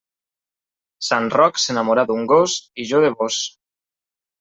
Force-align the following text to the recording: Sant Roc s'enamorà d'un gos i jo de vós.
Sant 1.09 1.29
Roc 1.39 1.61
s'enamorà 1.67 2.09
d'un 2.13 2.27
gos 2.35 2.59
i 2.87 2.91
jo 2.95 3.07
de 3.09 3.17
vós. 3.23 3.43